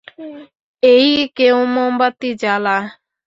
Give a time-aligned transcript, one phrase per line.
[0.83, 2.77] এই কেউ মোমবাতি জ্বালা!